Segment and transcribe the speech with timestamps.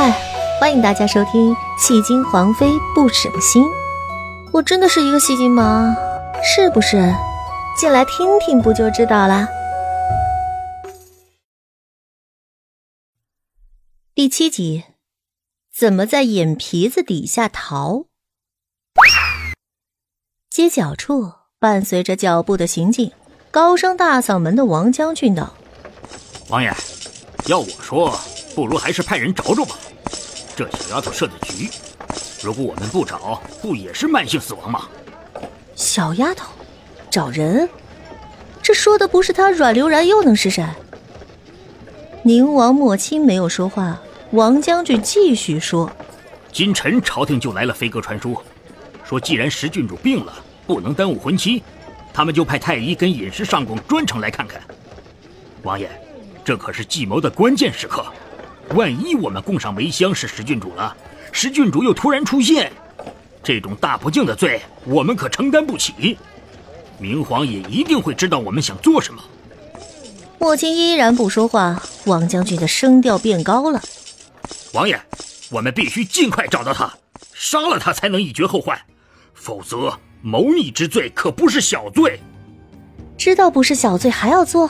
[0.00, 0.12] 嗨，
[0.60, 3.64] 欢迎大家收听《戏精皇妃不省心》。
[4.52, 5.92] 我真的是一个戏精吗？
[6.40, 7.12] 是不是？
[7.76, 9.48] 进来听听不就知道啦。
[14.14, 14.84] 第七集，
[15.74, 18.04] 怎么在眼皮子底下逃？
[20.48, 23.10] 街角处，伴随着脚步的行进，
[23.50, 25.54] 高声大嗓门的王将军道
[26.50, 26.72] ：“王爷，
[27.46, 28.16] 要我说，
[28.54, 29.76] 不如还是派人找找吧。
[30.58, 31.70] 这小丫头设的局，
[32.42, 34.88] 如果我们不找，不也是慢性死亡吗？”
[35.76, 36.50] 小丫头，
[37.08, 37.68] 找人？
[38.60, 40.66] 这说的不是他阮流然又能是谁？
[42.24, 44.00] 宁王莫清没有说话，
[44.32, 45.88] 王将军继续说
[46.50, 48.36] ：“今晨朝廷就来了飞鸽传书，
[49.04, 50.32] 说既然石郡主病了。”
[50.66, 51.62] 不能耽误婚期，
[52.12, 54.60] 他们就派太医跟饮食上宫专程来看看。
[55.62, 55.88] 王爷，
[56.44, 58.04] 这可是计谋的关键时刻，
[58.74, 60.96] 万一我们供上梅香是石郡主了，
[61.32, 62.72] 石郡主又突然出现，
[63.42, 66.18] 这种大不敬的罪，我们可承担不起。
[66.98, 69.22] 明皇也一定会知道我们想做什么。
[70.38, 73.80] 莫青依然不说话，王将军的声调变高了
[74.74, 75.00] ：“王爷，
[75.50, 76.92] 我们必须尽快找到他，
[77.32, 78.78] 杀了他才能以绝后患，
[79.34, 82.20] 否则……”谋逆之罪可不是小罪，
[83.16, 84.68] 知道不是小罪还要做？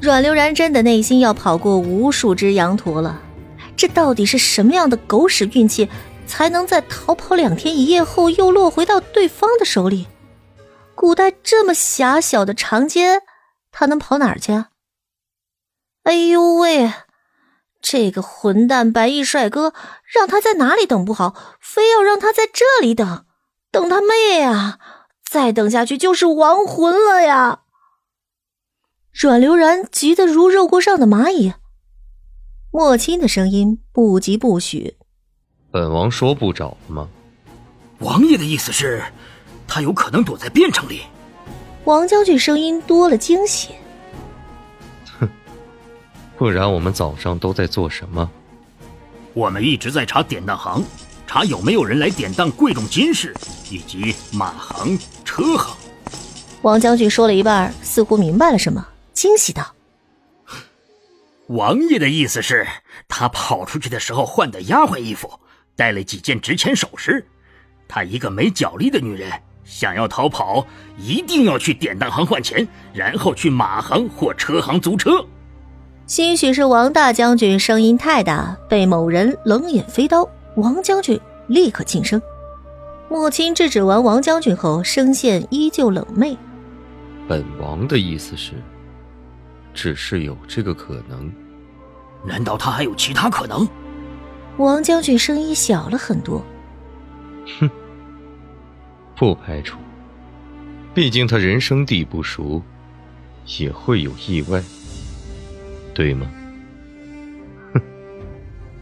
[0.00, 3.20] 阮流然真的内心要跑过无数只羊驼了。
[3.76, 5.88] 这到底是什么样的狗屎运气，
[6.26, 10.06] 才能在逃跑两天一夜后又落回到对方的手里？
[10.94, 13.20] 古代这么狭小的长街，
[13.70, 14.64] 他能跑哪儿去？
[16.04, 16.92] 哎呦喂，
[17.82, 23.24] 这个混蛋白衣帅哥，让他在哪里等不好，非要让他在这里等。
[23.70, 24.78] 等他妹呀！
[25.30, 27.60] 再等下去就是亡魂了呀！
[29.22, 31.52] 阮流然急得如热锅上的蚂蚁。
[32.70, 34.94] 莫青的声音不疾不徐
[35.70, 37.06] ：“本王说不找了吗？”
[38.00, 39.02] 王爷的意思是，
[39.68, 41.02] 他有可能躲在汴城里。
[41.84, 43.74] 王将军声音多了惊喜
[45.20, 45.28] ：“哼，
[46.38, 48.30] 不然我们早上都在做什么？
[49.34, 50.82] 我们一直在查典当行。”
[51.28, 53.34] 查有没有人来典当贵重金饰，
[53.70, 55.76] 以及马行、车行。
[56.62, 59.74] 王将军说了一半，似乎明白了什么，惊喜道
[61.48, 62.66] ：“王爷的意思是，
[63.08, 65.40] 他跑出去的时候换的丫鬟衣服，
[65.76, 67.26] 带了几件值钱首饰。
[67.88, 69.30] 他一个没脚力的女人，
[69.64, 70.66] 想要逃跑，
[70.96, 75.24] 一定要去典当行换钱，然后去马行或车行租车。
[76.06, 82.20] 兴许是王大将军声音太大，被某人冷眼飞刀。”王将军立刻噤声。
[83.08, 86.36] 母亲制止完王将军后，声线依旧冷媚
[87.28, 88.52] ：“本王的意思是，
[89.74, 91.32] 只是有这个可能。
[92.26, 93.66] 难道他还有其他可能？”
[94.58, 96.44] 王将军声音小了很多
[97.58, 97.70] ：“哼，
[99.16, 99.78] 不排除。
[100.92, 102.60] 毕竟他人生地不熟，
[103.58, 104.62] 也会有意外，
[105.94, 106.26] 对吗？”
[107.72, 107.80] 哼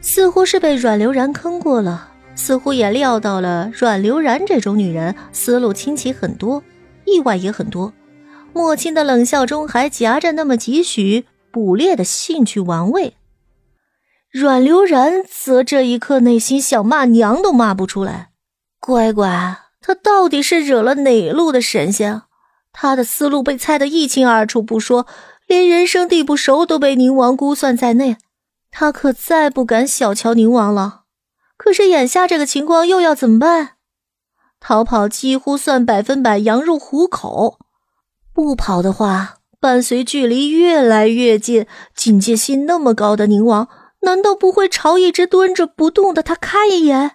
[0.00, 6.62] 似乎是被阮流然坑过了，似乎也料到了阮流然这种女人思路清奇很多，
[7.06, 7.94] 意外也很多。
[8.54, 13.14] 莫青的冷笑中还夹着那么几许捕猎的兴趣玩味。
[14.30, 18.30] 阮流然则这一刻内心想骂娘都骂不出来。
[18.80, 22.22] 乖乖，他到底是惹了哪路的神仙？
[22.72, 25.06] 他的思路被猜得一清二楚不说，
[25.46, 28.16] 连人生地不熟都被宁王估算在内。
[28.70, 31.02] 他可再不敢小瞧宁王了，
[31.58, 33.72] 可是眼下这个情况又要怎么办？
[34.58, 37.58] 逃跑几乎算百分百羊入虎口，
[38.34, 43.68] 不跑的话，伴随距离越来越近，警戒心那么高的宁王，
[44.00, 47.12] 难道不会朝一直蹲着不动的他看一眼？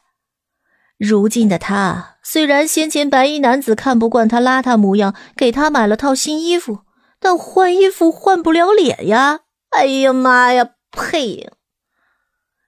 [0.97, 6.79] 如今的他，虽然先前白衣男子看不惯他邋遢模样，给他买了套新衣服，
[7.19, 9.41] 但换衣服换不了脸呀！
[9.71, 10.69] 哎呀妈呀！
[10.91, 11.51] 呸！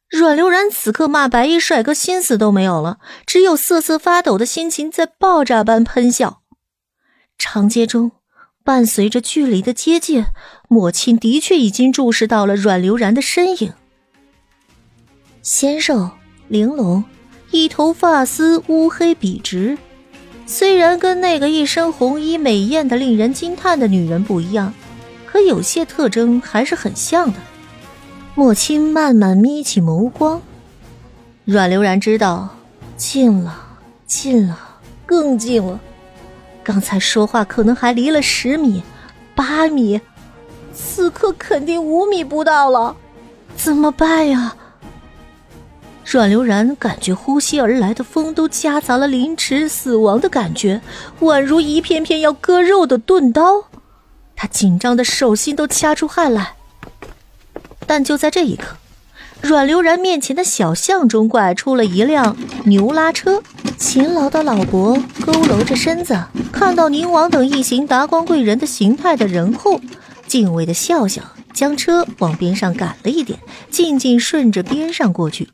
[0.09, 6.41] 阮流然此刻骂白衣帅哥心思都没有了，只有瑟瑟发抖的心情在爆炸般喷笑。
[7.37, 8.11] 长街中，
[8.63, 10.25] 伴随着距离的接近，
[10.67, 13.73] 莫青的确已经注视到了阮流然的身影。
[15.41, 16.11] 纤瘦
[16.47, 17.03] 玲珑，
[17.51, 19.77] 一头发丝乌黑笔直，
[20.45, 24.73] 虽然跟那个一身红衣美艳的令人惊叹的女人不一样，
[25.25, 27.39] 可有些特征还是很像的。
[28.35, 30.41] 莫青慢慢眯起眸光，
[31.45, 32.49] 阮流然知道，
[32.95, 34.59] 近了，近了，
[35.05, 35.79] 更近了。
[36.63, 38.83] 刚才说话可能还离了十米、
[39.33, 39.99] 八米，
[40.73, 42.95] 此刻肯定五米不到了。
[43.55, 44.55] 怎么办呀？
[46.05, 50.81] 阮流然感觉呼吸而来的风都夹杂了凌迟死亡的感觉，
[51.21, 53.65] 宛如一片片要割肉的钝刀。
[54.35, 56.53] 他紧张的手心都掐出汗来。
[57.85, 58.77] 但就在这一刻，
[59.41, 62.35] 阮流然面前的小巷中拐出了一辆
[62.65, 63.43] 牛拉车，
[63.79, 66.21] 勤劳的老伯佝偻着身子，
[66.51, 69.79] 看到宁王等一行达官贵人的形态的人后，
[70.27, 71.23] 敬畏的笑笑，
[71.53, 73.39] 将车往边上赶了一点，
[73.71, 75.49] 静静顺着边上过去。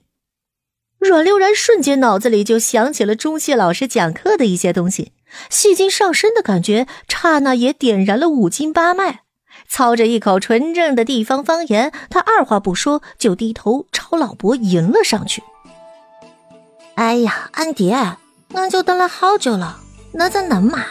[0.98, 5.12] 阮流然瞬间脑子里就想起了中戏老师讲课的一些东西，
[5.51, 9.21] 戏精上身的感觉，刹那也点燃了五经八脉。
[9.69, 15.44] 操着一口纯正的地方方言，他二话不说就低头朝老伯迎了上去。
[16.95, 17.94] 哎呀，安迪，
[18.53, 19.80] 俺就等了好久了，
[20.13, 20.86] 那咋能嘛？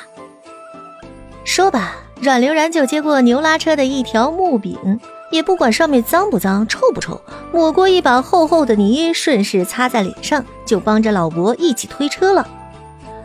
[1.45, 5.01] 说吧，阮流然就接过牛拉车的一条木柄。
[5.31, 7.21] 也不管上面脏不脏、臭不臭，
[7.53, 12.47] 抹过一把厚厚的泥，顺势擦在脸上，就帮着老伯一起推车了。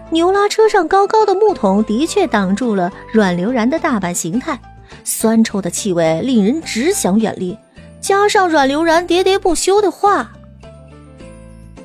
[0.09, 4.59] 牛拉车上高高的木桶的确挡住了阮流然的大半形态，
[5.03, 7.55] 酸臭的气味令人只想远离。
[8.01, 10.31] 加上阮流然喋喋不休的话：“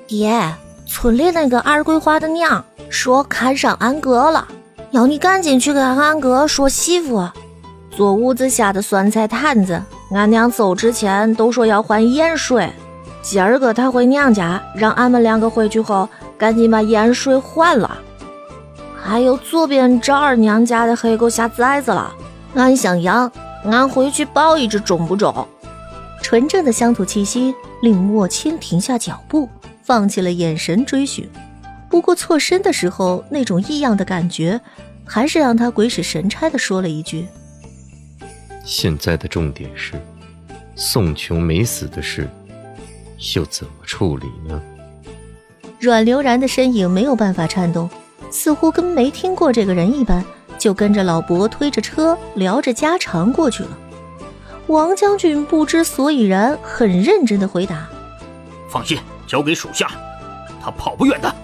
[0.07, 0.55] 爹，
[0.95, 4.47] 村里那个二桂花的娘说看上安哥了，
[4.93, 7.29] 要你赶紧去给安哥说媳妇，
[7.91, 9.83] 做屋子下的酸菜坛子。”
[10.15, 12.73] 俺娘走之前都说要换盐水，
[13.23, 16.09] 今儿个她回娘家，让俺们两个回去后
[16.39, 17.99] 赶紧把盐水换了。
[19.03, 22.15] 还有左边赵二娘家的黑狗下崽子了，
[22.55, 23.29] 俺想养，
[23.65, 25.35] 俺回去抱一只中不中？
[26.23, 27.53] 纯正的乡土气息
[27.83, 29.49] 令莫青停下脚步，
[29.85, 31.29] 放弃了眼神追寻。
[31.91, 34.61] 不过错身的时候那种异样的感觉，
[35.05, 37.27] 还是让他鬼使神差的说了一句。
[38.65, 39.93] 现在的重点是，
[40.75, 42.29] 宋琼没死的事，
[43.37, 44.61] 又怎么处理呢？
[45.79, 47.89] 阮流然的身影没有办法颤动，
[48.31, 50.25] 似乎跟没听过这个人一般，
[50.59, 53.79] 就跟着老伯推着车聊着家常过去了。
[54.67, 57.87] 王将军不知所以然，很认真的回答
[58.73, 59.91] ：“放心，交给属下，
[60.63, 61.35] 他跑不远的。”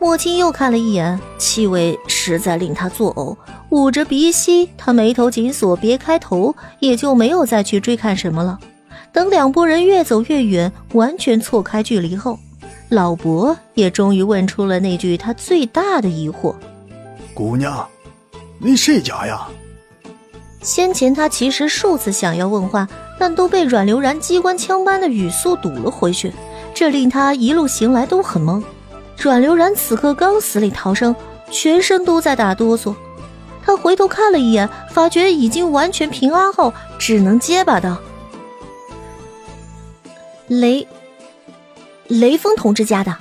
[0.00, 3.36] 莫青又看了一眼，气味实在令他作呕，
[3.70, 8.58] 捂着鼻息，他眉头紧锁，别开头，也就没有再去追看什么了。
[9.12, 12.38] 等两拨人越走越远，完全错开距离后，
[12.90, 16.54] 老伯也终于问出了那句他最大的疑惑
[17.34, 17.84] ：“姑娘，
[18.58, 19.48] 你谁家呀？”
[20.62, 22.86] 先前他其实数次想要问话，
[23.18, 26.32] 但都被阮流然机关枪般的语速堵了回去，
[26.78, 28.62] 这令他一路行来都很懵。
[29.16, 31.12] 阮流然此刻刚死里逃生，
[31.50, 32.94] 全身都在打哆嗦。
[33.64, 37.98] 他回头看了一眼，发觉已经完全平安后，只能结巴道
[40.46, 40.86] ：“雷，
[42.06, 43.16] 雷锋同志家的。”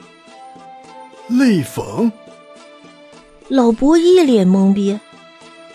[1.28, 2.12] 雷锋。
[3.48, 5.00] 老伯一脸懵逼，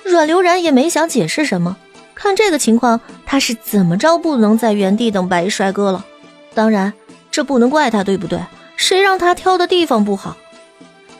[0.04, 1.76] 阮流然也没想解释什么。
[2.14, 6.06] 看这个情况，他是怎么着不能在原地等白衣帅哥了。
[6.54, 6.92] 当然，
[7.32, 8.38] 这不能怪他，对不对？
[8.76, 10.36] 谁让他挑的地方不好？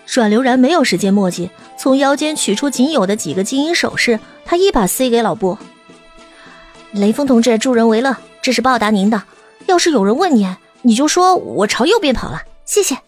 [0.07, 5.57] 阮流然没有时间墨迹，从腰间取出仅有的几个金银首饰，他一把塞给老布。
[6.93, 9.23] 雷锋同志助人为乐，这是报答您的。
[9.67, 12.99] 要是有人问你，你就说我朝右边跑了，谢谢。